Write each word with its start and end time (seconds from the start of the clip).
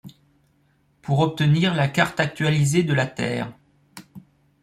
Pour 1.03 1.19
obtenir 1.19 1.75
la 1.75 1.87
carte 1.87 2.19
actualisée 2.19 2.81
de 2.81 2.95
la 2.95 3.05
Terre. 3.05 3.53